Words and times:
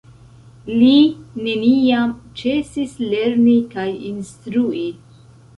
Li 0.69 0.93
neniam 1.49 2.15
ĉesis 2.41 2.97
lerni 3.13 3.55
kaj 3.77 3.87
instrui. 4.15 4.85